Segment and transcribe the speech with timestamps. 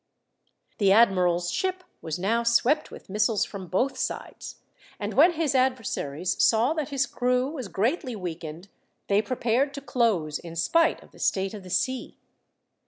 [0.79, 4.55] The admiral's ship was now swept with missiles from both sides,
[4.99, 8.67] and when his adversaries saw that his crew was greatly weakened,
[9.09, 12.17] they prepared to close, in spite of the state of the sea.